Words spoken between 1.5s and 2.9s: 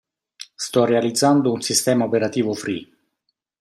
un sistema operativo free.